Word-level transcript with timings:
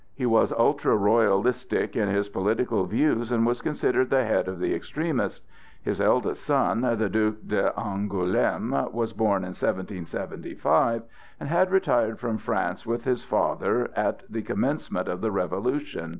He 0.15 0.25
was 0.25 0.51
ultra 0.53 0.97
Royalistic 0.97 1.95
in 1.95 2.09
his 2.09 2.27
political 2.27 2.87
views 2.87 3.31
and 3.31 3.45
was 3.45 3.61
considered 3.61 4.09
the 4.09 4.25
head 4.25 4.47
of 4.47 4.57
the 4.57 4.73
extremists. 4.73 5.45
His 5.83 6.01
eldest 6.01 6.43
son, 6.43 6.81
the 6.81 7.07
Duc 7.07 7.35
d'Angoulême, 7.45 8.91
was 8.93 9.13
born 9.13 9.43
in 9.43 9.49
1775, 9.49 11.03
and 11.39 11.49
had 11.49 11.69
retired 11.69 12.19
from 12.19 12.39
France 12.39 12.83
with 12.83 13.03
his 13.03 13.23
father 13.23 13.91
at 13.95 14.23
the 14.27 14.41
commencement 14.41 15.07
of 15.07 15.21
the 15.21 15.29
Revolution. 15.29 16.09